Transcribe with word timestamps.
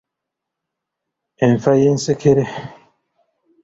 Enfa 1.45 1.71
y'ensekere. 1.81 2.45